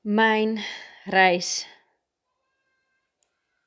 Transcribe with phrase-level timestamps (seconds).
[0.00, 0.64] Mijn
[1.04, 1.66] reis.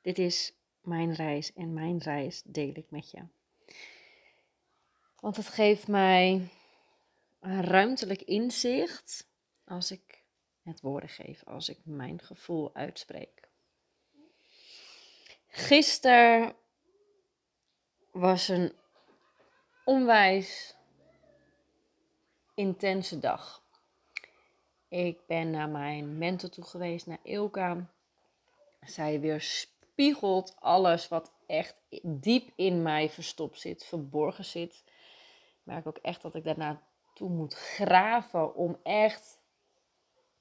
[0.02, 3.28] Dit is mijn reis en mijn reis deel ik met je.
[5.20, 6.50] Want het geeft mij
[7.40, 9.28] ruimtelijk inzicht
[9.66, 10.24] als ik
[10.62, 13.50] het woorden geef, als ik mijn gevoel uitspreek.
[15.48, 16.56] Gisteren
[18.12, 18.74] was een
[19.86, 20.76] onwijs
[22.54, 23.63] intense dag.
[24.94, 27.86] Ik ben naar mijn mentor toe geweest, naar Ilka.
[28.82, 34.84] Zij weer spiegelt alles wat echt diep in mij verstopt zit, verborgen zit.
[34.86, 36.82] Ik merk ook echt dat ik daarna
[37.14, 39.40] toe moet graven om echt,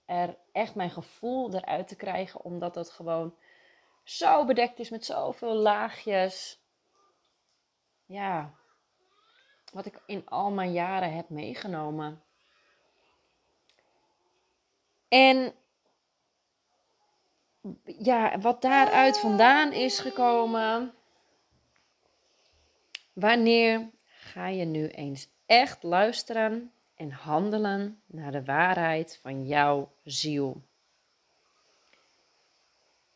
[0.04, 2.44] er, echt mijn gevoel eruit te krijgen.
[2.44, 3.34] Omdat het gewoon
[4.04, 6.60] zo bedekt is met zoveel laagjes.
[8.06, 8.54] Ja,
[9.72, 12.22] wat ik in al mijn jaren heb meegenomen.
[15.12, 15.54] En
[17.84, 20.94] ja, wat daaruit vandaan is gekomen.
[23.12, 30.62] Wanneer ga je nu eens echt luisteren en handelen naar de waarheid van jouw ziel?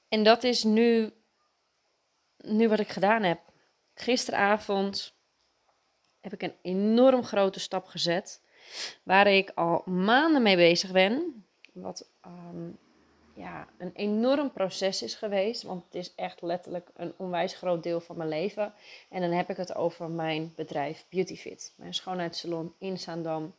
[0.08, 1.12] En dat is nu,
[2.36, 3.41] nu wat ik gedaan heb.
[3.94, 5.14] Gisteravond
[6.20, 8.41] heb ik een enorm grote stap gezet.
[9.03, 11.45] Waar ik al maanden mee bezig ben.
[11.82, 12.70] Wat ehm,
[13.36, 15.62] ja, een enorm proces is geweest.
[15.62, 18.72] Want het is echt letterlijk een onwijs groot deel van mijn leven.
[19.08, 21.72] En dan heb ik het over mijn bedrijf Beautyfit.
[21.77, 23.54] Mijn schoonheidssalon in Zaandam.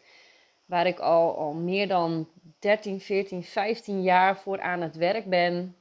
[0.65, 2.27] Waar ik al, al meer dan
[2.59, 5.75] 13, 14, 15 jaar voor aan het werk ben.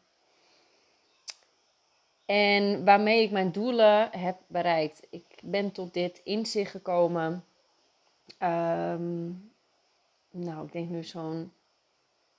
[2.26, 5.06] En waarmee ik mijn doelen heb bereikt.
[5.10, 7.44] Ik ben tot dit inzicht gekomen.
[8.38, 9.24] Ehm,
[10.30, 11.52] nou, ik denk nu zo'n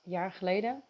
[0.08, 0.82] jaar geleden.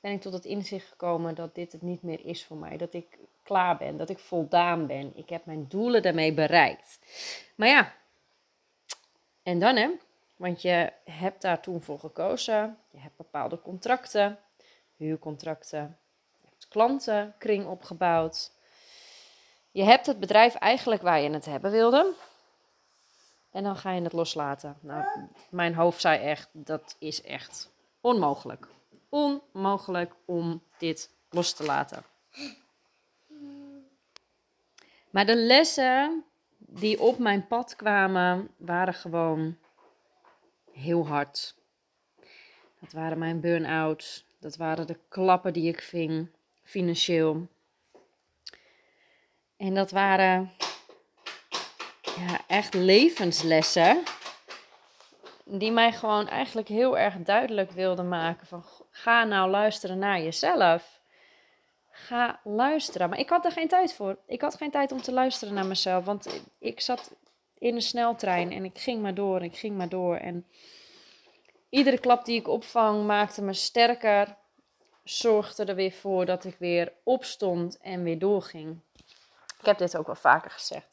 [0.00, 2.76] Ben ik tot het inzicht gekomen dat dit het niet meer is voor mij.
[2.76, 5.12] Dat ik klaar ben, dat ik voldaan ben.
[5.14, 6.98] Ik heb mijn doelen daarmee bereikt.
[7.54, 7.92] Maar ja,
[9.42, 9.90] en dan hè,
[10.36, 12.78] want je hebt daar toen voor gekozen.
[12.90, 14.38] Je hebt bepaalde contracten,
[14.96, 15.98] huurcontracten,
[16.68, 18.52] klantenkring opgebouwd.
[19.70, 22.12] Je hebt het bedrijf eigenlijk waar je het hebben wilde.
[23.50, 24.76] En dan ga je het loslaten.
[24.80, 25.04] Nou,
[25.48, 28.66] mijn hoofd zei echt, dat is echt onmogelijk.
[29.08, 32.04] Onmogelijk om dit los te laten.
[35.10, 36.24] Maar de lessen
[36.58, 39.56] die op mijn pad kwamen, waren gewoon
[40.72, 41.54] heel hard.
[42.80, 44.24] Dat waren mijn burn-outs.
[44.38, 46.28] Dat waren de klappen die ik ving
[46.62, 47.48] financieel.
[49.56, 50.50] En dat waren
[52.02, 54.02] ja, echt levenslessen.
[55.52, 61.00] Die mij gewoon eigenlijk heel erg duidelijk wilden maken van ga nou luisteren naar jezelf.
[61.90, 63.08] Ga luisteren.
[63.08, 64.18] Maar ik had er geen tijd voor.
[64.26, 66.04] Ik had geen tijd om te luisteren naar mezelf.
[66.04, 67.14] Want ik zat
[67.58, 69.42] in een sneltrein en ik ging maar door.
[69.42, 70.16] Ik ging maar door.
[70.16, 70.46] En
[71.68, 74.36] iedere klap die ik opvang maakte me sterker
[75.04, 78.80] zorgde er weer voor dat ik weer opstond en weer doorging.
[79.58, 80.88] Ik heb dit ook wel vaker gezegd.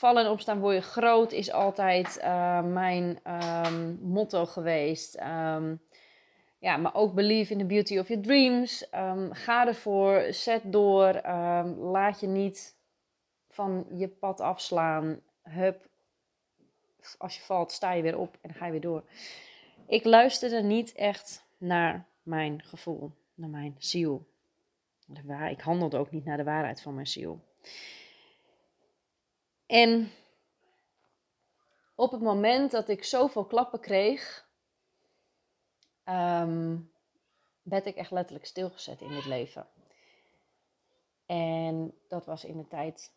[0.00, 3.20] Vallen en opstaan word je groot is altijd uh, mijn
[3.66, 5.20] um, motto geweest.
[5.20, 5.80] Um,
[6.58, 8.86] ja, maar ook believe in the beauty of your dreams.
[8.94, 11.20] Um, ga ervoor, zet door.
[11.78, 12.76] laat je niet
[13.48, 15.20] van je pad afslaan.
[15.42, 15.88] Hup,
[17.18, 19.02] als je valt, sta je weer op en ga je weer door.
[19.86, 24.26] Ik luisterde niet echt naar mijn gevoel, naar mijn ziel.
[25.50, 27.40] Ik handelde ook niet naar de waarheid van mijn ziel.
[29.70, 30.10] En
[31.94, 34.48] op het moment dat ik zoveel klappen kreeg,
[36.04, 36.92] um,
[37.62, 39.66] werd ik echt letterlijk stilgezet in dit leven.
[41.26, 43.12] En dat was in de tijd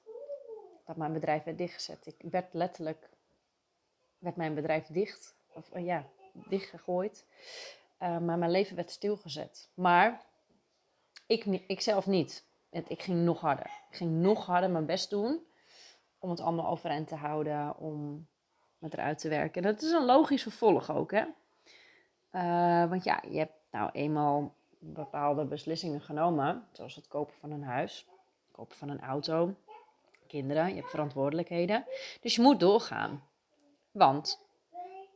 [0.86, 2.06] dat mijn bedrijf werd dichtgezet.
[2.06, 3.10] Ik werd letterlijk,
[4.18, 7.26] werd mijn bedrijf dicht, of ja, dichtgegooid.
[8.00, 9.70] Uh, maar mijn leven werd stilgezet.
[9.74, 10.26] Maar
[11.28, 12.46] ik, ik zelf niet.
[12.70, 13.72] Ik ging nog harder.
[13.90, 15.52] Ik ging nog harder mijn best doen
[16.24, 18.28] om het allemaal overeind te houden, om
[18.80, 19.64] het eruit te werken.
[19.64, 21.24] En dat is een logisch vervolg ook, hè.
[22.32, 27.64] Uh, want ja, je hebt nou eenmaal bepaalde beslissingen genomen, zoals het kopen van een
[27.64, 28.08] huis,
[28.52, 29.56] kopen van een auto,
[30.28, 31.86] kinderen, je hebt verantwoordelijkheden.
[32.22, 33.24] Dus je moet doorgaan.
[33.92, 34.42] Want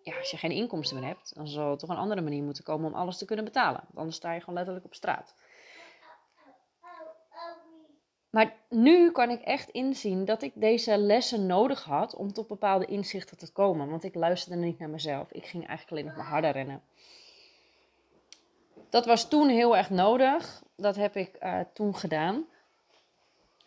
[0.01, 2.63] ja, als je geen inkomsten meer hebt, dan zal er toch een andere manier moeten
[2.63, 3.81] komen om alles te kunnen betalen.
[3.83, 5.35] Want anders sta je gewoon letterlijk op straat.
[8.37, 12.85] Maar nu kan ik echt inzien dat ik deze lessen nodig had om tot bepaalde
[12.85, 13.89] inzichten te komen.
[13.89, 15.31] Want ik luisterde niet naar mezelf.
[15.31, 16.81] Ik ging eigenlijk alleen nog maar harder rennen.
[18.89, 20.63] dat was toen heel erg nodig.
[20.75, 22.45] Dat heb ik eh, toen gedaan.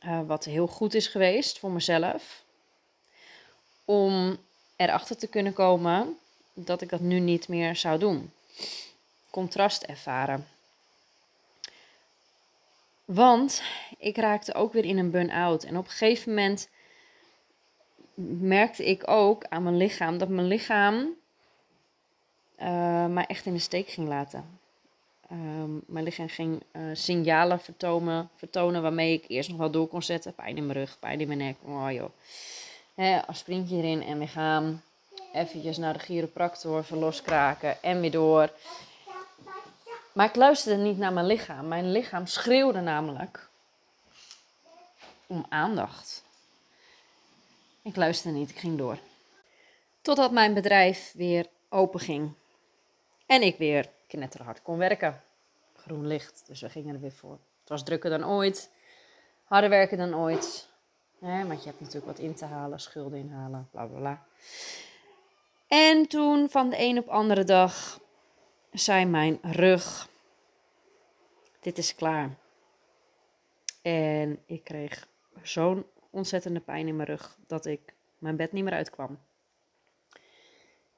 [0.05, 2.45] Uh, wat heel goed is geweest voor mezelf.
[3.85, 4.37] Om
[4.77, 6.19] erachter te kunnen komen
[6.53, 8.33] dat ik dat nu niet meer zou doen.
[9.31, 10.47] Contrast ervaren.
[13.15, 13.63] Want
[13.99, 15.65] ik raakte ook weer in een burn-out.
[15.65, 16.69] En op een gegeven moment
[18.41, 21.15] merkte ik ook aan mijn lichaam dat mijn lichaam
[22.59, 24.59] uh, mij echt in de steek ging laten.
[25.29, 30.03] Ehm, mijn lichaam ging uh, signalen vertonen, vertonen waarmee ik eerst nog wel door kon
[30.03, 30.35] zetten.
[30.35, 31.57] Pijn in mijn rug, pijn in mijn nek.
[31.65, 32.11] Oh joh.
[32.95, 34.83] Hè, aspirintje erin en we gaan
[35.33, 38.51] eventjes naar de chiropractor, verloskraken en weer door.
[40.13, 41.69] Maar ik luisterde niet naar mijn lichaam.
[41.69, 43.49] Mijn lichaam schreeuwde namelijk
[45.27, 46.25] om aandacht.
[47.83, 48.99] Ik luisterde niet, ik ging door.
[50.03, 52.33] Totdat mijn bedrijf weer open ging.
[53.27, 55.23] En ik weer knetterhard kon werken.
[55.77, 57.39] Groen licht, dus we gingen er weer voor.
[57.61, 58.71] Het was drukker dan ooit,
[59.45, 60.69] harder werken dan ooit.
[61.19, 64.25] Want je hebt natuurlijk wat in te halen, schulden inhalen, bla bla bla.
[65.67, 68.01] En toen van de een op andere dag
[68.73, 70.09] zei mijn rug:
[71.61, 72.37] Dit is klaar.
[73.83, 75.09] En ik kreeg
[75.43, 79.19] zo'n ontzettende pijn in mijn rug dat ik mijn bed niet meer uitkwam.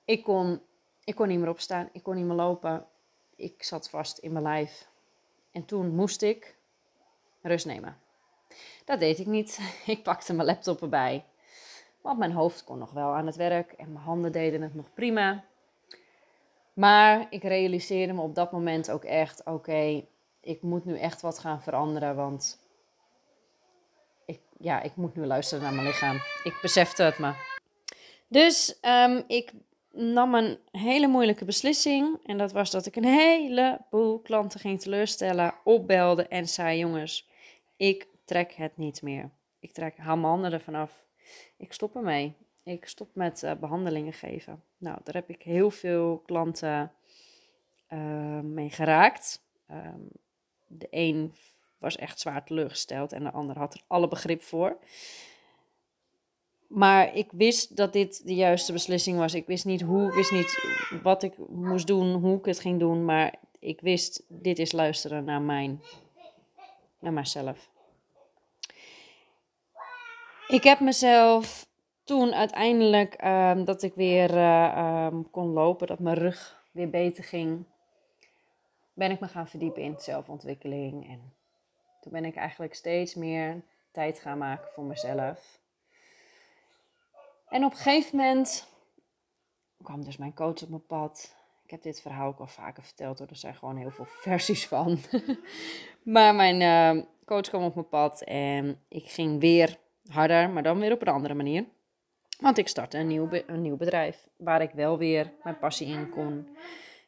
[0.04, 0.60] Ik kon,
[1.04, 2.86] ik kon niet meer opstaan, ik kon niet meer lopen.
[3.36, 4.88] Ik zat vast in mijn lijf.
[5.50, 6.56] En toen moest ik
[7.40, 7.98] rust nemen.
[8.84, 9.58] Dat deed ik niet.
[9.86, 11.24] Ik pakte mijn laptop erbij.
[12.00, 14.94] Want mijn hoofd kon nog wel aan het werk en mijn handen deden het nog
[14.94, 15.44] prima.
[16.72, 20.04] Maar ik realiseerde me op dat moment ook echt: oké,
[20.40, 22.16] ik moet nu echt wat gaan veranderen.
[22.16, 22.60] Want
[24.26, 26.16] ik, ja, ik moet nu luisteren naar mijn lichaam.
[26.44, 27.32] Ik besefte het me.
[28.28, 29.52] Dus um, ik
[29.90, 32.18] nam een hele moeilijke beslissing.
[32.24, 37.28] En dat was dat ik een heleboel klanten ging teleurstellen, opbelde en zei: Jongens,
[37.76, 39.30] ik trek het niet meer.
[39.60, 41.04] Ik trek, haal mijn ervan af.
[41.56, 42.36] Ik stop ermee.
[42.64, 44.62] Ik stop met uh, behandelingen geven.
[44.78, 46.92] Nou, daar heb ik heel veel klanten
[47.92, 49.42] uh, mee geraakt.
[49.70, 50.08] Um,
[50.66, 51.34] de een
[51.78, 54.78] was echt zwaar teleurgesteld en de ander had er alle begrip voor.
[56.66, 59.34] Maar ik wist dat dit de juiste beslissing was.
[59.34, 60.64] Ik wist niet hoe, ik wist niet
[61.02, 63.04] wat ik moest doen, hoe ik het ging doen.
[63.04, 65.82] Maar ik wist, dit is luisteren naar mijn,
[66.98, 67.70] naar mijzelf.
[70.48, 71.66] Ik heb mezelf
[72.04, 77.24] toen uiteindelijk um, dat ik weer uh, um, kon lopen, dat mijn rug weer beter
[77.24, 77.64] ging,
[78.92, 81.08] ben ik me gaan verdiepen in zelfontwikkeling.
[81.08, 81.32] En
[82.00, 83.62] toen ben ik eigenlijk steeds meer
[83.92, 85.60] tijd gaan maken voor mezelf.
[87.48, 88.68] En op een gegeven moment
[89.82, 91.36] kwam dus mijn coach op mijn pad.
[91.64, 94.98] Ik heb dit verhaal ook al vaker verteld er zijn gewoon heel veel versies van.
[96.14, 100.78] maar mijn uh, coach kwam op mijn pad en ik ging weer harder, maar dan
[100.78, 101.64] weer op een andere manier.
[102.42, 106.10] Want ik startte een nieuw, een nieuw bedrijf waar ik wel weer mijn passie in
[106.10, 106.48] kon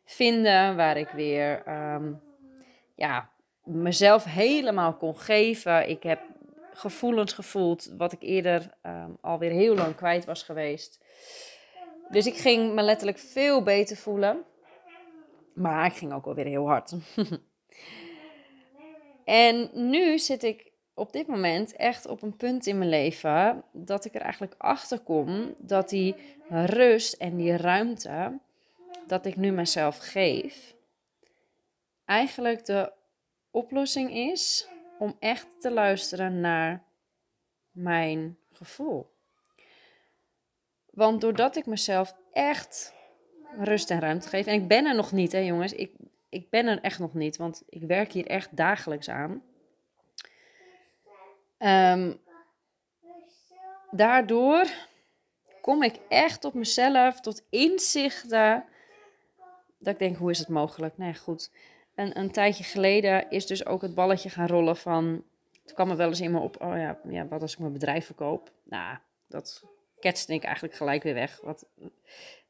[0.04, 2.20] vinden, waar ik weer um,
[2.94, 3.30] ja,
[3.64, 5.88] mezelf helemaal kon geven.
[5.88, 6.20] Ik heb
[6.72, 11.04] gevoelens gevoeld wat ik eerder um, alweer heel lang kwijt was geweest.
[12.10, 14.44] Dus ik ging me letterlijk veel beter voelen.
[15.54, 16.94] Maar ik ging ook alweer heel hard.
[19.24, 24.04] en nu zit ik op dit moment echt op een punt in mijn leven dat
[24.04, 26.14] ik er eigenlijk achter kom dat die
[26.48, 28.38] rust en die ruimte
[29.06, 30.74] dat ik nu mezelf geef,
[32.04, 32.92] eigenlijk de
[33.50, 36.84] oplossing is om echt te luisteren naar
[37.70, 39.12] mijn gevoel.
[40.90, 42.94] Want doordat ik mezelf echt
[43.58, 45.92] rust en ruimte geef, en ik ben er nog niet, hè jongens, ik,
[46.28, 49.42] ik ben er echt nog niet, want ik werk hier echt dagelijks aan.
[51.64, 52.20] Um,
[53.90, 54.66] daardoor
[55.60, 58.64] kom ik echt op mezelf tot inzichten
[59.78, 60.98] dat ik denk, hoe is het mogelijk?
[60.98, 61.50] Nee, goed.
[61.94, 65.24] En een tijdje geleden is dus ook het balletje gaan rollen van...
[65.64, 67.72] Toen kwam er wel eens in me op, oh ja, ja, wat als ik mijn
[67.72, 68.50] bedrijf verkoop?
[68.64, 69.62] Nou, dat
[70.00, 71.40] ketste ik eigenlijk gelijk weer weg.
[71.42, 71.66] Wat,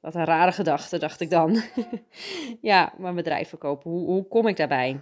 [0.00, 1.62] wat een rare gedachte, dacht ik dan.
[2.60, 5.00] ja, mijn bedrijf verkopen, hoe, hoe kom ik daarbij?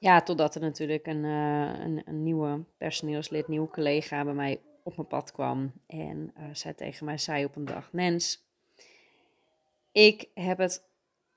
[0.00, 4.96] Ja, totdat er natuurlijk een, uh, een, een, nieuwe personeelslid, nieuwe collega bij mij op
[4.96, 5.72] mijn pad kwam.
[5.86, 8.44] En uh, zij tegen mij zei op een dag, Nens,
[9.92, 10.84] ik heb het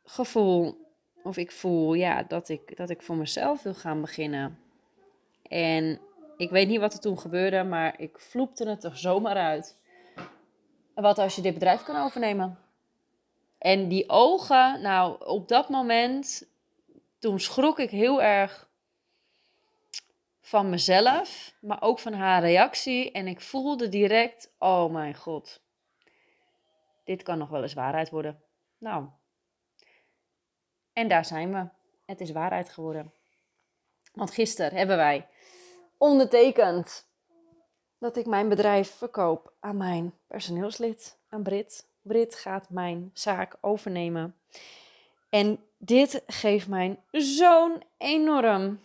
[0.04, 0.78] gevoel
[1.24, 4.60] of ik voel ja, dat, ik, dat ik voor mezelf wil gaan beginnen.
[5.48, 6.00] En
[6.38, 9.78] ik weet niet wat er toen gebeurde, maar ik vloepte het er zomaar uit.
[10.96, 12.58] Wat als je dit bedrijf kan overnemen?
[13.58, 16.48] En die ogen, nou, op dat moment,
[17.24, 18.70] toen schrok ik heel erg
[20.42, 23.12] van mezelf, maar ook van haar reactie.
[23.12, 25.62] En ik voelde direct, oh mijn god,
[27.04, 28.42] dit kan nog wel eens waarheid worden.
[28.78, 29.06] Nou,
[30.94, 31.68] en daar zijn we.
[32.06, 33.14] Het is waarheid geworden.
[34.14, 35.28] Want gisteren hebben wij
[35.98, 37.08] ondertekend
[37.98, 41.88] dat ik mijn bedrijf verkoop aan mijn personeelslid, aan Brit.
[42.02, 44.36] Brit gaat mijn zaak overnemen.
[45.30, 48.80] En dit geeft mij zo'n enorm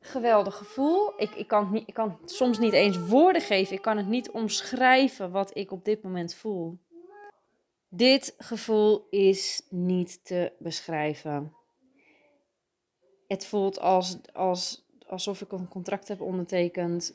[0.00, 1.12] geweldig gevoel.
[1.16, 3.76] Ik, ik, kan niet, ik kan soms niet eens woorden geven.
[3.76, 6.78] Ik kan het niet omschrijven wat ik op dit moment voel.
[7.88, 11.54] Dit gevoel is niet te beschrijven.
[13.26, 17.14] Het voelt als, als, alsof ik een contract heb ondertekend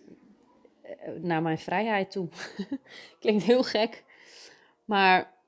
[0.81, 2.27] eh, naar mijn vrijheid toe.
[3.19, 4.03] Klinkt heel gek,
[4.85, 5.38] maar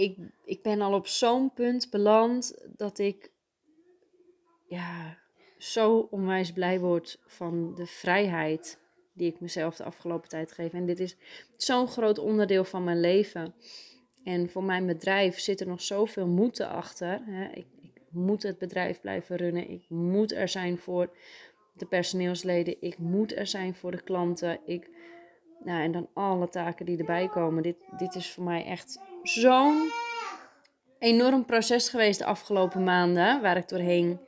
[0.00, 3.30] ik, ik ben al op zo'n punt beland dat ik
[4.66, 5.18] ja,
[5.58, 8.78] zo onwijs blij word van de vrijheid
[9.12, 10.72] die ik mezelf de afgelopen tijd geef.
[10.72, 11.16] En dit is
[11.56, 13.54] zo'n groot onderdeel van mijn leven.
[14.24, 17.22] En voor mijn bedrijf zit er nog zoveel moeten achter.
[17.54, 19.70] Ik, ik moet het bedrijf blijven runnen.
[19.70, 21.10] Ik moet er zijn voor
[21.72, 22.76] de personeelsleden.
[22.80, 24.60] Ik moet er zijn voor de klanten.
[24.64, 24.90] Ik,
[25.64, 27.62] nou, en dan alle taken die erbij komen.
[27.62, 29.90] Dit, dit is voor mij echt zo'n
[30.98, 33.42] enorm proces geweest de afgelopen maanden.
[33.42, 34.20] Waar ik doorheen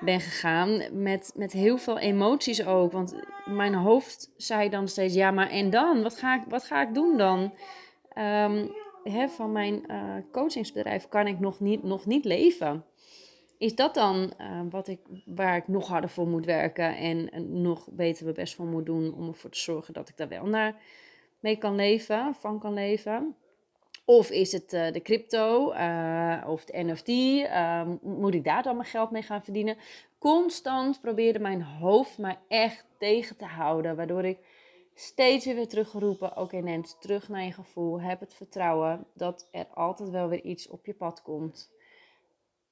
[0.00, 1.02] ben gegaan.
[1.02, 2.92] Met, met heel veel emoties ook.
[2.92, 3.14] Want
[3.44, 6.02] mijn hoofd zei dan steeds: ja, maar en dan?
[6.02, 7.54] Wat ga ik, wat ga ik doen dan?
[9.10, 12.84] Hè, van mijn uh, coachingsbedrijf kan ik nog niet, nog niet leven.
[13.58, 17.62] Is dat dan uh, wat ik, waar ik nog harder voor moet werken en, en
[17.62, 20.46] nog beter mijn best voor moet doen om ervoor te zorgen dat ik daar wel
[20.46, 20.82] naar
[21.40, 23.36] mee kan leven, van kan leven?
[24.08, 27.08] Of is het uh, de crypto uh, of de NFT?
[27.08, 29.76] Uh, moet ik daar dan mijn geld mee gaan verdienen?
[30.18, 34.38] Constant probeerde mijn hoofd mij echt tegen te houden, waardoor ik
[34.94, 36.36] steeds weer teruggeroepen.
[36.36, 38.00] Oké, okay, terug naar je gevoel.
[38.00, 41.70] Heb het vertrouwen dat er altijd wel weer iets op je pad komt.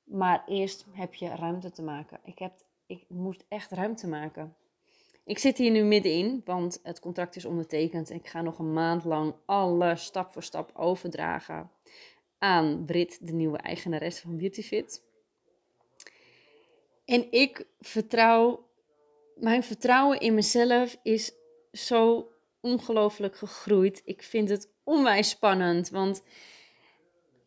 [0.04, 2.20] Maar eerst heb je ruimte te maken.
[2.24, 2.52] Ik, heb,
[2.86, 4.56] ik moest echt ruimte maken.
[5.24, 8.10] Ik zit hier nu middenin, want het contract is ondertekend.
[8.10, 11.70] En ik ga nog een maand lang alles stap voor stap overdragen
[12.38, 15.02] aan Brit, de nieuwe eigenares van Beautyfit.
[17.04, 18.68] En ik vertrouw,
[19.36, 21.32] mijn vertrouwen in mezelf is
[21.72, 22.28] zo
[22.60, 24.02] ongelooflijk gegroeid.
[24.04, 26.22] Ik vind het onwijs spannend, want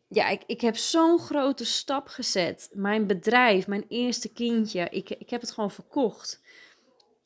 [0.08, 2.70] ja, ik, ik heb zo'n grote stap gezet.
[2.72, 6.40] Mijn bedrijf, mijn eerste kindje, ik, ik heb het gewoon verkocht.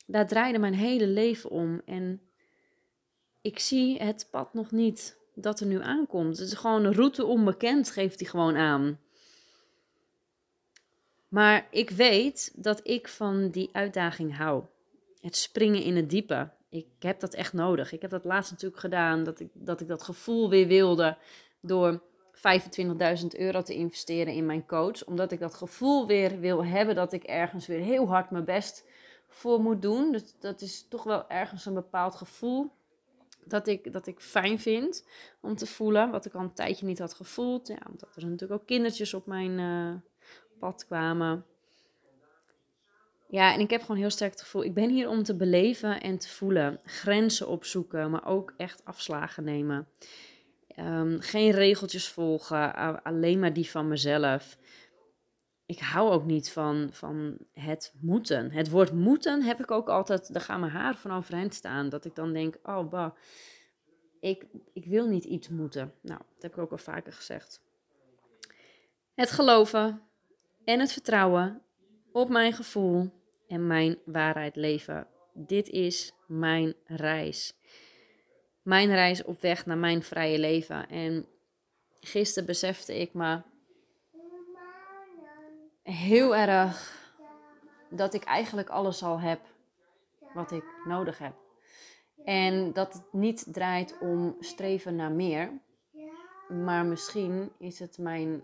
[0.05, 1.81] Daar draaide mijn hele leven om.
[1.85, 2.21] En
[3.41, 6.37] ik zie het pad nog niet dat er nu aankomt.
[6.37, 8.99] Het is gewoon een route onbekend, geeft hij gewoon aan.
[11.27, 14.63] Maar ik weet dat ik van die uitdaging hou.
[15.21, 17.91] Het springen in het diepe ik heb dat echt nodig.
[17.91, 21.17] Ik heb dat laatst natuurlijk gedaan, dat ik dat, ik dat gevoel weer wilde
[21.59, 22.01] door
[23.21, 25.05] 25.000 euro te investeren in mijn coach.
[25.05, 28.85] Omdat ik dat gevoel weer wil hebben dat ik ergens weer heel hard mijn best
[29.33, 30.11] voor moet doen.
[30.11, 32.71] Dus dat is toch wel ergens een bepaald gevoel
[33.45, 35.07] dat ik, dat ik fijn vind
[35.41, 36.11] om te voelen.
[36.11, 37.67] Wat ik al een tijdje niet had gevoeld.
[37.67, 39.93] Ja, omdat er natuurlijk ook kindertjes op mijn uh,
[40.59, 41.45] pad kwamen.
[43.33, 46.01] Ja, en ik heb gewoon heel sterk het gevoel, ik ben hier om te beleven
[46.01, 46.79] en te voelen.
[46.83, 49.87] Grenzen opzoeken, maar ook echt afslagen nemen.
[50.67, 54.57] Ehm, geen regeltjes volgen, alleen maar die van mezelf.
[55.73, 58.51] Ik hou ook niet van, van het moeten.
[58.51, 61.89] Het woord moeten heb ik ook altijd, daar gaan mijn haar van overeind staan.
[61.89, 63.11] Dat ik dan denk, oh bah,
[64.19, 65.93] ik, ik wil niet iets moeten.
[66.01, 67.61] Nou, dat heb ik ook al vaker gezegd.
[69.13, 70.01] Het geloven
[70.63, 71.61] en het vertrouwen
[72.11, 73.09] op mijn gevoel
[73.47, 75.07] en mijn waarheid leven.
[75.33, 77.53] Dit is mijn reis.
[78.61, 80.89] Mijn reis op weg naar mijn vrije leven.
[80.89, 81.25] En
[81.99, 83.41] gisteren besefte ik me
[85.83, 87.01] heel erg
[87.89, 89.39] dat ik eigenlijk alles al heb
[90.33, 91.33] wat ik nodig heb.
[92.25, 95.51] En dat het niet draait om streven naar meer,
[96.47, 98.43] maar misschien is het mijn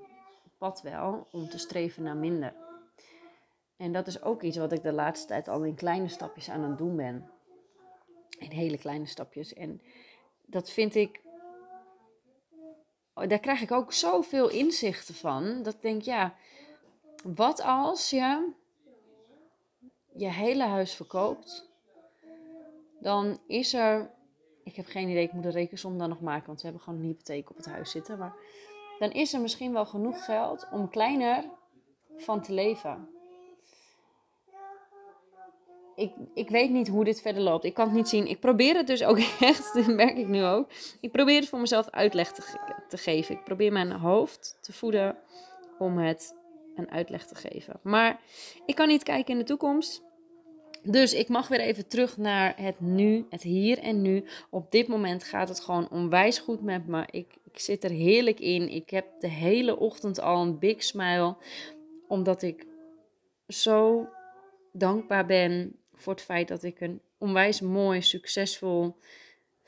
[0.57, 2.53] pad wel om te streven naar minder.
[3.77, 6.63] En dat is ook iets wat ik de laatste tijd al in kleine stapjes aan
[6.63, 7.29] het doen ben.
[8.39, 9.53] In hele kleine stapjes.
[9.53, 9.81] En
[10.45, 11.21] dat vind ik.
[13.13, 15.63] Daar krijg ik ook zoveel inzichten van.
[15.63, 16.35] Dat ik denk, ja,
[17.23, 18.51] wat als je
[20.13, 21.69] je hele huis verkoopt?
[22.99, 24.17] Dan is er
[24.69, 26.99] ik heb geen idee, ik moet de rekensom dan nog maken, want we hebben gewoon
[26.99, 28.17] een hypotheek op het huis zitten.
[28.17, 28.33] Maar
[28.99, 31.43] dan is er misschien wel genoeg geld om kleiner
[32.17, 33.09] van te leven.
[35.95, 37.63] Ik, ik weet niet hoe dit verder loopt.
[37.63, 38.27] Ik kan het niet zien.
[38.27, 40.69] Ik probeer het dus ook echt, dat merk ik nu ook.
[40.99, 43.35] Ik probeer het voor mezelf uitleg te, te geven.
[43.35, 45.17] Ik probeer mijn hoofd te voeden
[45.77, 46.35] om het
[46.79, 47.79] een uitleg te geven.
[47.83, 48.21] Maar
[48.65, 50.03] ik kan niet kijken in de toekomst.
[50.83, 54.25] Dus ik mag weer even terug naar het nu, het hier en nu.
[54.49, 57.05] Op dit moment gaat het gewoon onwijs goed met me.
[57.11, 58.69] Ik, ik zit er heerlijk in.
[58.69, 61.35] Ik heb de hele ochtend al een big smile.
[62.07, 62.65] Omdat ik
[63.47, 64.07] zo
[64.71, 68.95] dankbaar ben voor het feit dat ik een onwijs mooi, succesvol,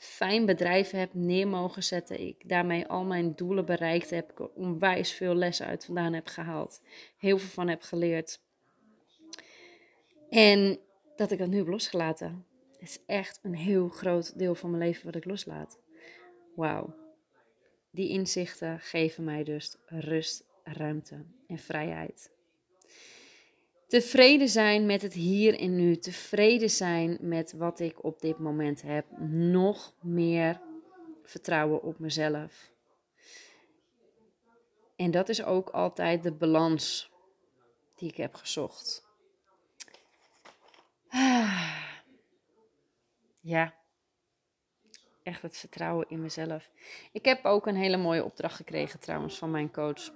[0.02, 2.20] fijn bedrijf heb neer mogen zetten.
[2.20, 4.30] Ik daarmee al mijn doelen bereikt heb.
[4.30, 6.82] Ik er onwijs veel lessen uit vandaan heb gehaald.
[7.16, 8.40] Heel veel van heb geleerd.
[10.28, 10.78] En
[11.16, 12.46] dat ik dat nu heb losgelaten.
[12.72, 15.78] Het is echt een heel groot deel van mijn leven wat ik loslaat.
[16.54, 16.94] Wauw.
[17.90, 22.30] Die inzichten geven mij dus rust, ruimte en vrijheid.
[23.92, 25.96] Tevreden zijn met het hier en nu.
[25.96, 29.06] Tevreden zijn met wat ik op dit moment heb.
[29.28, 30.60] Nog meer
[31.24, 32.70] vertrouwen op mezelf.
[34.96, 37.10] En dat is ook altijd de balans
[37.96, 39.06] die ik heb gezocht.
[43.40, 43.74] Ja,
[45.22, 46.70] echt het vertrouwen in mezelf.
[47.12, 50.10] Ik heb ook een hele mooie opdracht gekregen trouwens van mijn coach.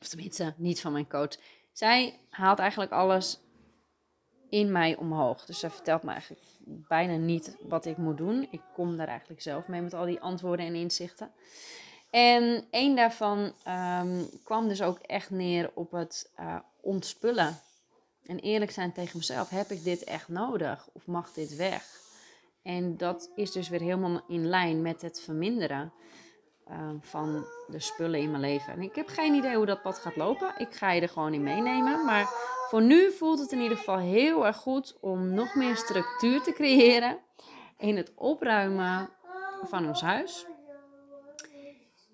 [0.00, 1.36] Of tenminste, niet van mijn coach.
[1.72, 3.40] Zij haalt eigenlijk alles
[4.48, 5.44] in mij omhoog.
[5.44, 8.48] Dus zij vertelt me eigenlijk bijna niet wat ik moet doen.
[8.50, 11.30] Ik kom daar eigenlijk zelf mee met al die antwoorden en inzichten.
[12.10, 17.60] En één daarvan um, kwam dus ook echt neer op het uh, ontspullen.
[18.26, 21.98] En eerlijk zijn tegen mezelf, heb ik dit echt nodig of mag dit weg?
[22.62, 25.92] En dat is dus weer helemaal in lijn met het verminderen
[27.00, 28.72] van de spullen in mijn leven.
[28.72, 30.52] En ik heb geen idee hoe dat pad gaat lopen.
[30.56, 32.04] Ik ga je er gewoon in meenemen.
[32.04, 32.28] Maar
[32.68, 36.52] voor nu voelt het in ieder geval heel erg goed om nog meer structuur te
[36.52, 37.18] creëren
[37.78, 39.10] in het opruimen
[39.62, 40.46] van ons huis.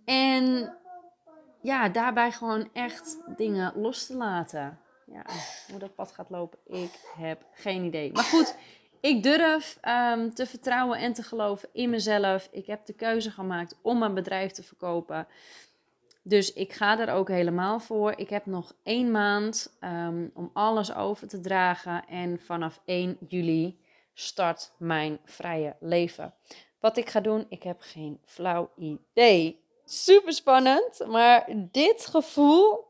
[0.05, 0.77] En
[1.63, 4.81] ja, daarbij gewoon echt dingen los te laten.
[5.07, 5.25] Ja,
[5.71, 8.13] hoe dat pad gaat lopen, ik heb geen idee.
[8.13, 8.57] Maar goed,
[9.01, 12.49] ik durf um, te vertrouwen en te geloven in mezelf.
[12.51, 15.27] Ik heb de keuze gemaakt om mijn bedrijf te verkopen.
[16.23, 18.13] Dus ik ga er ook helemaal voor.
[18.17, 22.07] Ik heb nog één maand um, om alles over te dragen.
[22.09, 23.79] En vanaf 1 juli
[24.15, 26.35] start mijn vrije leven.
[26.81, 29.65] Wat ik ga doen, ik heb geen flauw idee.
[29.85, 32.85] Super spannend, maar dit gevoel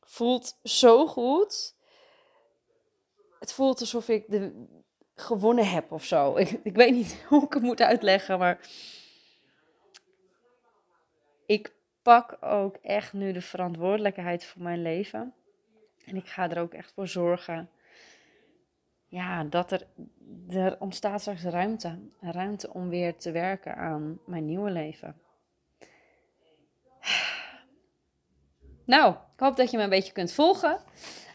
[0.00, 1.74] voelt zo goed.
[3.38, 4.66] Het voelt alsof ik de,
[5.16, 6.36] gewonnen heb of zo.
[6.36, 8.58] Ik, ik weet niet hoe ik het moet uitleggen, maar
[11.46, 15.34] ik pak ook echt nu de verantwoordelijkheid voor mijn leven.
[16.04, 17.70] En ik ga er ook echt voor zorgen.
[19.08, 19.86] Ja, dat er,
[20.48, 21.98] er ontstaat straks ruimte.
[22.20, 25.20] Ruimte om weer te werken aan mijn nieuwe leven.
[28.84, 30.80] Nou, ik hoop dat je me een beetje kunt volgen.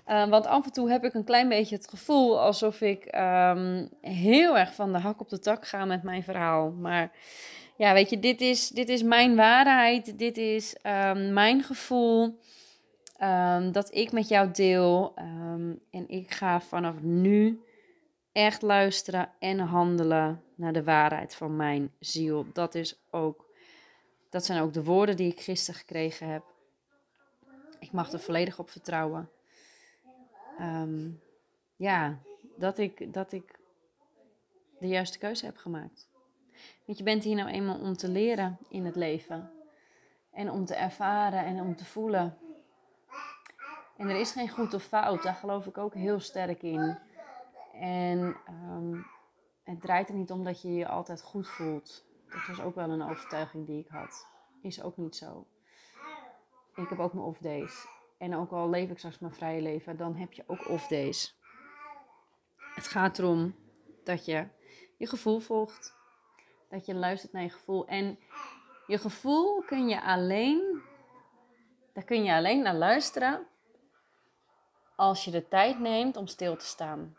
[0.08, 3.90] Uh, want af en toe heb ik een klein beetje het gevoel alsof ik um,
[4.02, 6.72] heel erg van de hak op de tak ga met mijn verhaal.
[6.72, 7.12] Maar
[7.78, 10.20] ja, weet je, dit is, dit is mijn waarheid.
[10.20, 12.40] Dit is um, mijn gevoel
[13.72, 15.14] dat ik met jou deel.
[15.92, 17.62] en ik ga vanaf nu
[18.32, 22.46] echt luisteren en handelen naar de waarheid van mijn ziel.
[22.54, 23.46] Dat is ook,
[24.30, 26.44] dat zijn ook de woorden die ik gisteren gekregen heb.
[27.80, 29.30] Ik mag er volledig op vertrouwen.
[30.60, 31.22] Um,
[31.76, 32.20] ja,
[32.58, 33.60] dat ik, dat ik
[34.80, 36.10] de juiste keuze heb gemaakt.
[36.86, 39.52] Want je bent hier nou eenmaal om te leren in het leven.
[40.32, 42.38] En om te ervaren en om te voelen.
[43.98, 46.98] En er is geen goed of fout, daar geloof ik ook heel sterk in.
[47.74, 49.06] En um,
[49.64, 52.06] het draait er niet om dat je je altijd goed voelt.
[52.30, 54.28] Dat was ook wel een overtuiging die ik had.
[54.62, 55.46] Is ook niet zo.
[56.76, 57.88] Ik heb ook mijn off days.
[58.22, 61.38] En ook al leef ik straks mijn vrije leven, dan heb je ook off days.
[62.56, 63.56] Het gaat erom
[64.04, 64.48] dat je
[64.98, 65.96] je gevoel volgt.
[66.70, 67.88] Dat je luistert naar je gevoel.
[67.88, 68.20] En
[68.88, 70.82] je gevoel kun je alleen,
[71.94, 73.48] daar kun je alleen naar luisteren
[74.96, 77.18] als je de tijd neemt om stil te staan.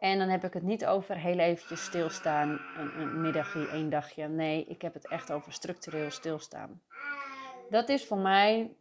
[0.00, 4.28] En dan heb ik het niet over heel eventjes stilstaan, een, een middagje, één dagje.
[4.28, 6.82] Nee, ik heb het echt over structureel stilstaan.
[7.70, 8.76] Dat is voor mij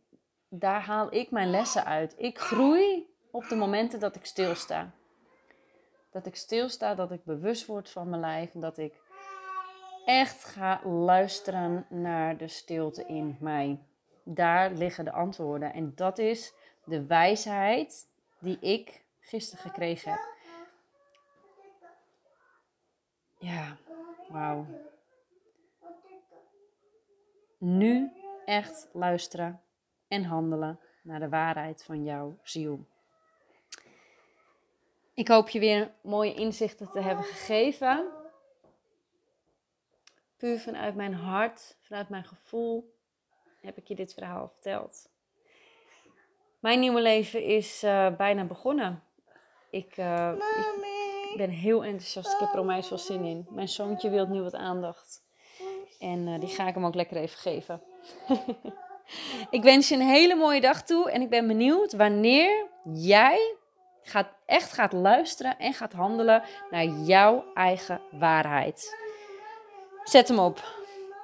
[0.60, 2.16] daar haal ik mijn lessen uit.
[2.18, 4.92] Ik groei op de momenten dat ik stilsta.
[6.12, 8.54] Dat ik stilsta, dat ik bewust word van mijn lijf.
[8.54, 9.02] En dat ik
[10.06, 13.80] echt ga luisteren naar de stilte in mij.
[14.24, 15.74] Daar liggen de antwoorden.
[15.74, 18.08] En dat is de wijsheid
[18.40, 20.22] die ik gisteren gekregen heb.
[23.38, 23.78] Ja,
[24.30, 24.66] wauw.
[27.58, 28.12] Nu
[28.46, 29.63] echt luisteren
[30.14, 32.86] en handelen naar de waarheid van jouw ziel.
[35.14, 38.12] Ik hoop je weer mooie inzichten te hebben gegeven.
[40.38, 42.94] Puur vanuit mijn hart, vanuit mijn gevoel,
[43.62, 45.10] heb ik je dit verhaal verteld.
[46.60, 49.04] Mijn nieuwe leven is uh, bijna begonnen.
[49.70, 50.34] Ik, uh,
[51.32, 52.34] ik, ben heel enthousiast.
[52.34, 53.48] Ik heb er onwijs veel zin in.
[53.50, 55.24] Mijn zoontje wil nu wat aandacht.
[56.00, 57.82] En uh, die ga ik hem ook lekker even geven.
[59.50, 61.12] ik wens je een hele mooie dag toe.
[61.12, 63.56] En ik ben benieuwd wanneer jij
[64.02, 68.96] gaat, echt gaat luisteren en gaat handelen naar jouw eigen waarheid.
[70.04, 70.64] Zet hem op.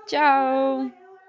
[0.05, 0.91] Ciao.